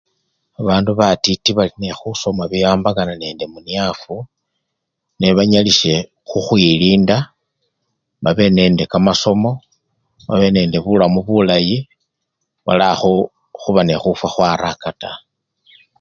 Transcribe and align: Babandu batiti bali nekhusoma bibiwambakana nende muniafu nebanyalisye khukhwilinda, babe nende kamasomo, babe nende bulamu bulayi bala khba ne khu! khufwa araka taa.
Babandu 0.55 0.91
batiti 0.99 1.49
bali 1.57 1.75
nekhusoma 1.79 2.43
bibiwambakana 2.45 3.13
nende 3.17 3.45
muniafu 3.53 4.15
nebanyalisye 5.19 5.95
khukhwilinda, 6.29 7.17
babe 8.23 8.45
nende 8.57 8.83
kamasomo, 8.91 9.51
babe 10.27 10.47
nende 10.55 10.77
bulamu 10.83 11.19
bulayi 11.27 11.77
bala 12.65 12.85
khba 13.59 13.81
ne 13.85 13.95
khu! 14.01 14.11
khufwa 14.19 14.45
araka 14.53 14.89
taa. 15.01 15.19